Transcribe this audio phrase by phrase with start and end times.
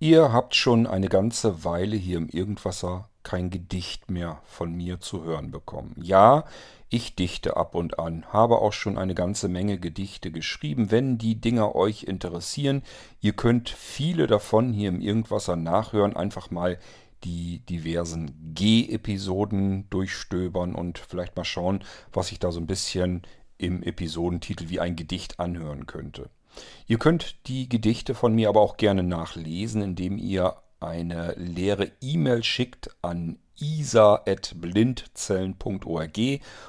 [0.00, 5.24] Ihr habt schon eine ganze Weile hier im Irgendwasser kein Gedicht mehr von mir zu
[5.24, 5.96] hören bekommen.
[6.00, 6.44] Ja,
[6.88, 10.92] ich dichte ab und an, habe auch schon eine ganze Menge Gedichte geschrieben.
[10.92, 12.82] Wenn die Dinger euch interessieren,
[13.20, 16.14] ihr könnt viele davon hier im Irgendwasser nachhören.
[16.14, 16.78] Einfach mal
[17.24, 23.22] die diversen G-Episoden durchstöbern und vielleicht mal schauen, was ich da so ein bisschen
[23.58, 26.30] im Episodentitel wie ein Gedicht anhören könnte.
[26.86, 32.44] Ihr könnt die Gedichte von mir aber auch gerne nachlesen, indem ihr eine leere E-Mail
[32.44, 36.18] schickt an isa.blindzellen.org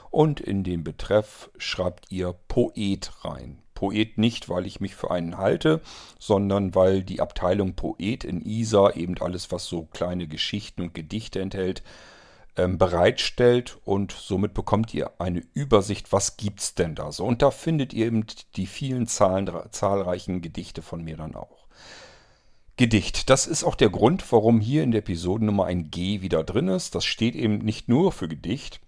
[0.09, 3.61] und in den Betreff schreibt ihr Poet rein.
[3.75, 5.81] Poet nicht, weil ich mich für einen halte,
[6.19, 11.39] sondern weil die Abteilung Poet in ISA eben alles, was so kleine Geschichten und Gedichte
[11.39, 11.81] enthält,
[12.67, 17.25] bereitstellt und somit bekommt ihr eine Übersicht, was gibt's denn da so.
[17.25, 21.67] Und da findet ihr eben die vielen Zahlen, zahlreichen Gedichte von mir dann auch.
[22.77, 23.29] Gedicht.
[23.29, 26.95] Das ist auch der Grund, warum hier in der Episodennummer ein G wieder drin ist.
[26.95, 28.79] Das steht eben nicht nur für Gedicht,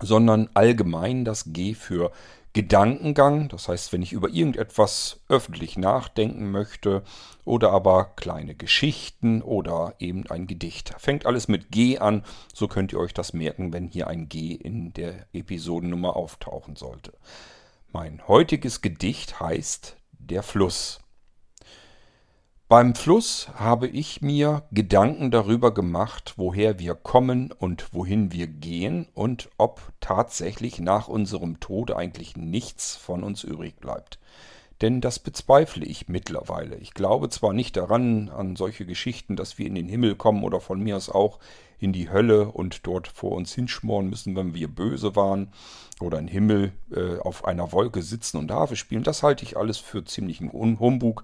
[0.00, 2.10] sondern allgemein das G für
[2.54, 7.02] Gedankengang, das heißt, wenn ich über irgendetwas öffentlich nachdenken möchte
[7.44, 10.94] oder aber kleine Geschichten oder eben ein Gedicht.
[10.98, 14.52] Fängt alles mit G an, so könnt ihr euch das merken, wenn hier ein G
[14.52, 17.14] in der Episodennummer auftauchen sollte.
[17.90, 21.01] Mein heutiges Gedicht heißt Der Fluss.
[22.72, 29.08] Beim Fluss habe ich mir Gedanken darüber gemacht, woher wir kommen und wohin wir gehen
[29.12, 34.18] und ob tatsächlich nach unserem Tode eigentlich nichts von uns übrig bleibt.
[34.80, 36.76] Denn das bezweifle ich mittlerweile.
[36.76, 40.58] Ich glaube zwar nicht daran, an solche Geschichten, dass wir in den Himmel kommen oder
[40.58, 41.40] von mir aus auch
[41.78, 45.52] in die Hölle und dort vor uns hinschmoren müssen, wenn wir böse waren,
[46.00, 49.02] oder im Himmel äh, auf einer Wolke sitzen und Harfe spielen.
[49.02, 51.22] Das halte ich alles für ziemlichen Humbug.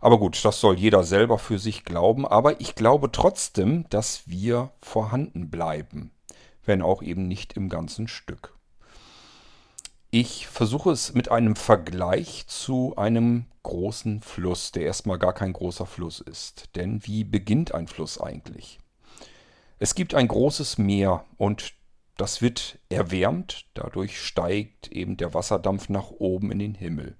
[0.00, 2.26] Aber gut, das soll jeder selber für sich glauben.
[2.26, 6.10] Aber ich glaube trotzdem, dass wir vorhanden bleiben,
[6.64, 8.54] wenn auch eben nicht im ganzen Stück.
[10.10, 15.86] Ich versuche es mit einem Vergleich zu einem großen Fluss, der erstmal gar kein großer
[15.86, 16.74] Fluss ist.
[16.76, 18.78] Denn wie beginnt ein Fluss eigentlich?
[19.78, 21.74] Es gibt ein großes Meer und
[22.16, 27.16] das wird erwärmt, dadurch steigt eben der Wasserdampf nach oben in den Himmel.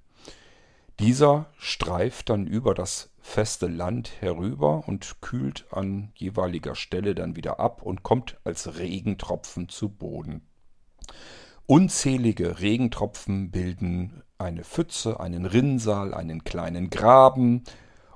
[0.98, 7.60] Dieser streift dann über das feste Land herüber und kühlt an jeweiliger Stelle dann wieder
[7.60, 10.46] ab und kommt als Regentropfen zu Boden.
[11.66, 17.64] Unzählige Regentropfen bilden eine Pfütze, einen Rinnsal, einen kleinen Graben,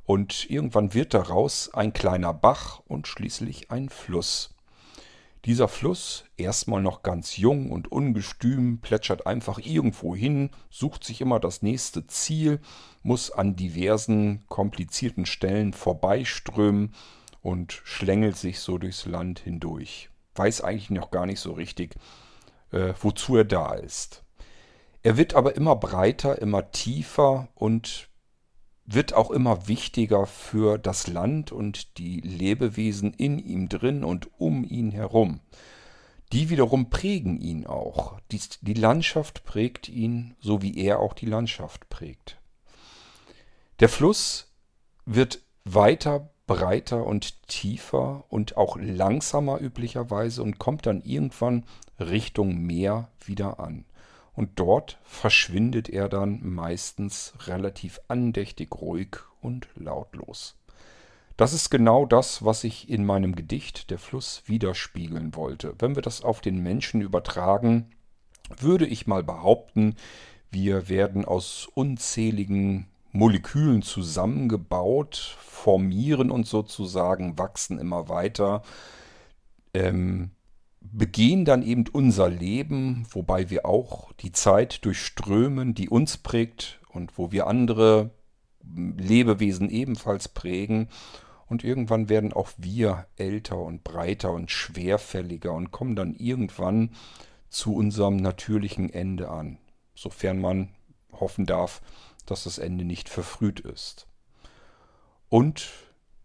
[0.04, 4.54] und irgendwann wird daraus ein kleiner Bach und schließlich ein Fluss.
[5.46, 11.40] Dieser Fluss, erstmal noch ganz jung und ungestüm, plätschert einfach irgendwo hin, sucht sich immer
[11.40, 12.60] das nächste Ziel,
[13.02, 16.94] muss an diversen komplizierten Stellen vorbeiströmen
[17.40, 20.10] und schlängelt sich so durchs Land hindurch.
[20.34, 21.94] Weiß eigentlich noch gar nicht so richtig,
[22.70, 24.22] äh, wozu er da ist.
[25.02, 28.09] Er wird aber immer breiter, immer tiefer und
[28.92, 34.64] wird auch immer wichtiger für das Land und die Lebewesen in ihm drin und um
[34.64, 35.40] ihn herum.
[36.32, 38.18] Die wiederum prägen ihn auch.
[38.32, 42.40] Die, die Landschaft prägt ihn, so wie er auch die Landschaft prägt.
[43.78, 44.52] Der Fluss
[45.06, 51.64] wird weiter, breiter und tiefer und auch langsamer üblicherweise und kommt dann irgendwann
[51.98, 53.84] Richtung Meer wieder an
[54.40, 60.56] und dort verschwindet er dann meistens relativ andächtig ruhig und lautlos.
[61.36, 65.74] Das ist genau das, was ich in meinem Gedicht Der Fluss widerspiegeln wollte.
[65.78, 67.90] Wenn wir das auf den Menschen übertragen,
[68.58, 69.94] würde ich mal behaupten,
[70.50, 78.62] wir werden aus unzähligen Molekülen zusammengebaut, formieren uns sozusagen, wachsen immer weiter,
[79.74, 80.30] ähm,
[80.80, 87.18] begehen dann eben unser Leben, wobei wir auch die Zeit durchströmen, die uns prägt und
[87.18, 88.10] wo wir andere
[88.62, 90.88] Lebewesen ebenfalls prägen.
[91.46, 96.90] Und irgendwann werden auch wir älter und breiter und schwerfälliger und kommen dann irgendwann
[97.48, 99.58] zu unserem natürlichen Ende an,
[99.94, 100.68] sofern man
[101.12, 101.82] hoffen darf,
[102.24, 104.06] dass das Ende nicht verfrüht ist.
[105.28, 105.68] Und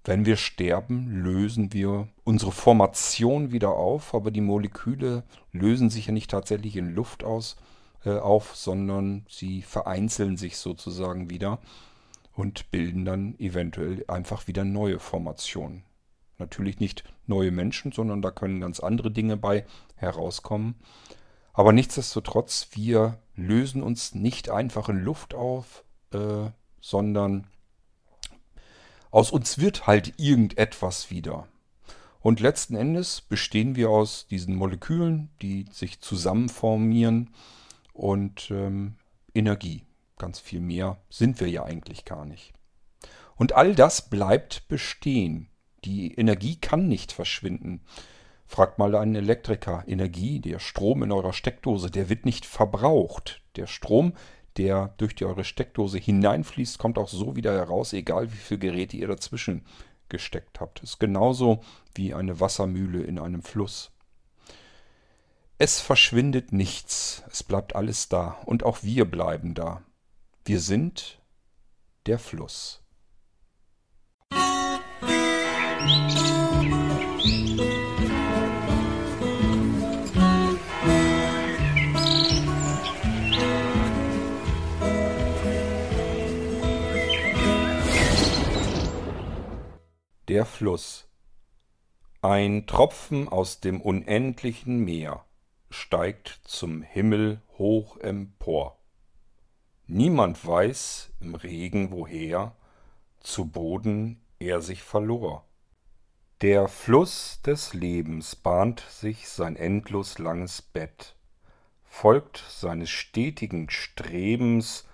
[0.05, 6.13] wenn wir sterben, lösen wir unsere Formation wieder auf, aber die Moleküle lösen sich ja
[6.13, 7.57] nicht tatsächlich in Luft aus,
[8.05, 11.59] äh, auf, sondern sie vereinzeln sich sozusagen wieder
[12.33, 15.83] und bilden dann eventuell einfach wieder neue Formationen.
[16.37, 19.65] Natürlich nicht neue Menschen, sondern da können ganz andere Dinge bei
[19.95, 20.75] herauskommen.
[21.53, 26.49] Aber nichtsdestotrotz, wir lösen uns nicht einfach in Luft auf, äh,
[26.79, 27.47] sondern
[29.15, 31.47] Aus uns wird halt irgendetwas wieder.
[32.19, 37.29] Und letzten Endes bestehen wir aus diesen Molekülen, die sich zusammenformieren
[37.93, 38.95] und ähm,
[39.33, 39.85] Energie.
[40.17, 42.51] Ganz viel mehr sind wir ja eigentlich gar nicht.
[43.37, 45.47] Und all das bleibt bestehen.
[45.85, 47.85] Die Energie kann nicht verschwinden.
[48.45, 49.85] Fragt mal einen Elektriker.
[49.87, 53.41] Energie, der Strom in eurer Steckdose, der wird nicht verbraucht.
[53.55, 54.11] Der Strom,
[54.57, 58.97] der durch die eure Steckdose hineinfließt, kommt auch so wieder heraus, egal wie viele Geräte
[58.97, 59.65] ihr dazwischen
[60.09, 60.81] gesteckt habt.
[60.83, 61.63] Ist genauso
[61.93, 63.91] wie eine Wassermühle in einem Fluss.
[65.57, 69.81] Es verschwindet nichts, es bleibt alles da und auch wir bleiben da.
[70.43, 71.21] Wir sind
[72.05, 72.81] der Fluss.
[90.35, 91.07] Der Fluss.
[92.21, 95.23] Ein Tropfen aus dem unendlichen Meer
[95.69, 98.77] steigt zum Himmel hoch empor.
[99.87, 102.53] Niemand weiß im Regen woher,
[103.21, 105.45] zu Boden er sich verlor.
[106.41, 111.15] Der Fluss des Lebens bahnt sich sein endlos langes Bett,
[111.85, 114.85] folgt seines stetigen Strebens,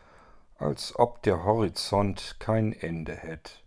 [0.60, 3.62] als ob der Horizont kein Ende hätt.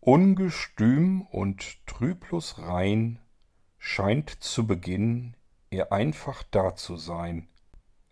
[0.00, 3.18] Ungestüm und trüblos rein
[3.78, 5.34] scheint zu Beginn
[5.70, 7.48] er einfach da zu sein.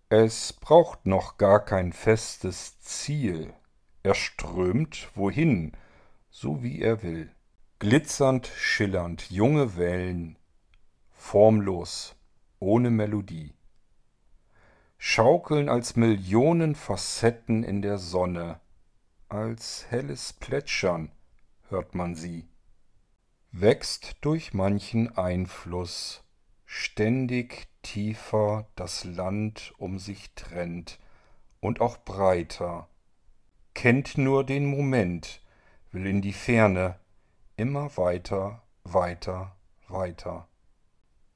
[0.09, 3.55] Es braucht noch gar kein festes Ziel,
[4.03, 5.73] er strömt wohin,
[6.31, 7.31] so wie er will.
[7.79, 10.39] Glitzernd, schillernd, junge Wellen,
[11.13, 12.15] formlos,
[12.59, 13.55] ohne Melodie.
[14.99, 18.61] Schaukeln als Millionen Facetten in der Sonne,
[19.29, 21.11] als helles Plätschern,
[21.71, 22.49] hört man sie.
[23.53, 26.23] Wächst durch manchen Einfluss,
[26.65, 30.99] ständig tiefer das Land um sich trennt
[31.61, 32.89] und auch breiter,
[33.75, 35.41] kennt nur den Moment,
[35.91, 36.99] will in die Ferne,
[37.57, 39.57] immer weiter, weiter,
[39.89, 40.49] weiter.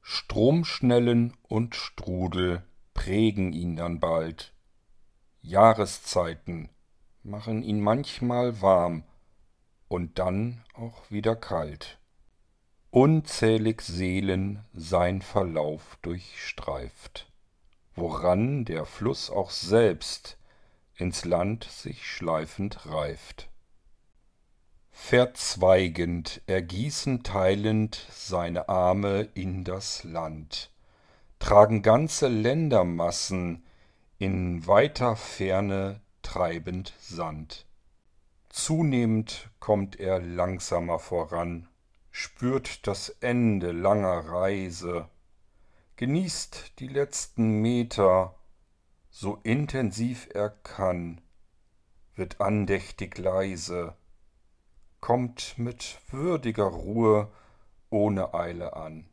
[0.02, 4.52] Stromschnellen und Strudel prägen ihn dann bald.
[5.42, 6.68] Jahreszeiten
[7.22, 9.04] machen ihn manchmal warm
[9.90, 11.98] und dann auch wieder kalt.
[12.92, 17.28] Unzählig Seelen sein Verlauf durchstreift,
[17.96, 20.38] woran der Fluss auch selbst
[20.94, 23.48] ins Land sich schleifend reift.
[24.92, 30.70] Verzweigend, ergießen teilend seine Arme in das Land,
[31.40, 33.64] tragen ganze Ländermassen
[34.18, 37.66] in weiter Ferne treibend Sand.
[38.50, 41.68] Zunehmend kommt er langsamer voran,
[42.10, 45.08] spürt das Ende langer Reise,
[45.94, 48.34] genießt die letzten Meter,
[49.08, 51.20] so intensiv er kann,
[52.16, 53.94] wird andächtig leise,
[55.00, 57.30] kommt mit würdiger Ruhe
[57.88, 59.08] ohne Eile an.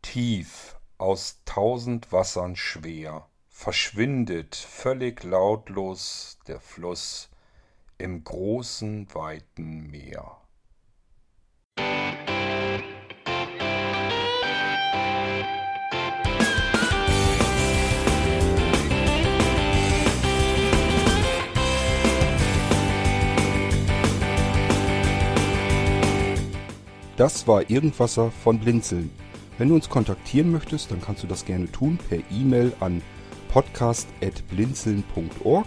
[0.00, 7.28] Tief aus tausend Wassern schwer verschwindet völlig lautlos der Fluss
[7.98, 10.38] im großen, weiten Meer.
[27.16, 29.10] Das war Irgendwasser von Blinzeln.
[29.56, 33.00] Wenn du uns kontaktieren möchtest, dann kannst du das gerne tun per E-Mail an
[33.48, 35.66] podcast.blinzeln.org